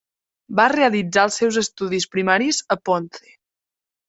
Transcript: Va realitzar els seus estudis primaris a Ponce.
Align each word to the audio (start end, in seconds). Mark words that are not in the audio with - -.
Va 0.59 0.63
realitzar 0.71 1.25
els 1.29 1.37
seus 1.41 1.59
estudis 1.63 2.09
primaris 2.17 2.63
a 2.79 2.79
Ponce. 2.91 3.31